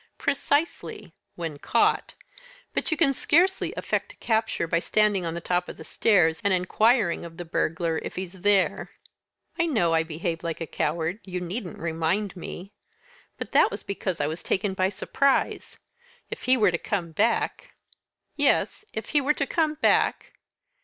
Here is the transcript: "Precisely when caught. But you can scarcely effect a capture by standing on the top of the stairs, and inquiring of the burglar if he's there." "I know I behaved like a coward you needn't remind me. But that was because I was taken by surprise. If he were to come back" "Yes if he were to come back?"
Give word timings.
"Precisely 0.17 1.13
when 1.35 1.59
caught. 1.59 2.15
But 2.73 2.89
you 2.89 2.97
can 2.97 3.13
scarcely 3.13 3.71
effect 3.75 4.13
a 4.13 4.15
capture 4.15 4.65
by 4.65 4.79
standing 4.79 5.27
on 5.27 5.35
the 5.35 5.41
top 5.41 5.69
of 5.69 5.77
the 5.77 5.83
stairs, 5.83 6.41
and 6.43 6.51
inquiring 6.51 7.23
of 7.23 7.37
the 7.37 7.45
burglar 7.45 7.99
if 8.01 8.15
he's 8.15 8.41
there." 8.41 8.93
"I 9.59 9.67
know 9.67 9.93
I 9.93 10.01
behaved 10.01 10.41
like 10.41 10.59
a 10.59 10.65
coward 10.65 11.19
you 11.23 11.39
needn't 11.39 11.77
remind 11.77 12.35
me. 12.35 12.73
But 13.37 13.51
that 13.51 13.69
was 13.69 13.83
because 13.83 14.19
I 14.19 14.25
was 14.25 14.41
taken 14.41 14.73
by 14.73 14.89
surprise. 14.89 15.77
If 16.31 16.45
he 16.45 16.57
were 16.57 16.71
to 16.71 16.79
come 16.79 17.11
back" 17.11 17.75
"Yes 18.35 18.83
if 18.95 19.09
he 19.09 19.21
were 19.21 19.35
to 19.35 19.45
come 19.45 19.75
back?" 19.75 20.33